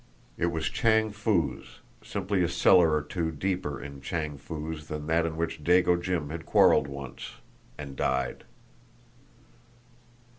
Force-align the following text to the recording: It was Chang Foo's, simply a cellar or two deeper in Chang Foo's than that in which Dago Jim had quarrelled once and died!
It 0.35 0.47
was 0.47 0.67
Chang 0.67 1.11
Foo's, 1.11 1.81
simply 2.03 2.41
a 2.43 2.47
cellar 2.47 2.91
or 2.95 3.03
two 3.03 3.29
deeper 3.29 3.79
in 3.79 4.01
Chang 4.01 4.35
Foo's 4.39 4.87
than 4.87 5.05
that 5.05 5.27
in 5.27 5.37
which 5.37 5.63
Dago 5.63 5.95
Jim 6.01 6.31
had 6.31 6.43
quarrelled 6.43 6.87
once 6.87 7.33
and 7.77 7.95
died! 7.95 8.43